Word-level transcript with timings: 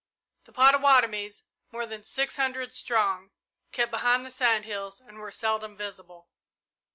The 0.45 0.51
Pottawattomies, 0.51 1.43
more 1.71 1.85
than 1.85 2.01
six 2.01 2.35
hundred 2.35 2.73
strong, 2.73 3.29
kept 3.71 3.91
behind 3.91 4.25
the 4.25 4.31
sand 4.31 4.65
hills 4.65 4.99
and 4.99 5.19
were 5.19 5.29
seldom 5.29 5.77
visible. 5.77 6.27